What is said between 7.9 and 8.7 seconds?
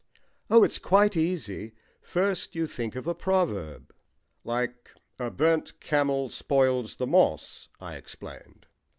explained.